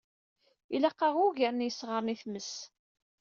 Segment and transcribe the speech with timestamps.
[0.75, 2.51] Ilaq-aɣ ugar n yesɣaren i tmes.